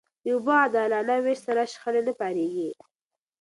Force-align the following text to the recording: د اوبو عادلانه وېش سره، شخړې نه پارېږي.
د 0.23 0.25
اوبو 0.35 0.51
عادلانه 0.61 1.15
وېش 1.25 1.39
سره، 1.47 1.69
شخړې 1.73 2.01
نه 2.07 2.13
پارېږي. 2.19 2.69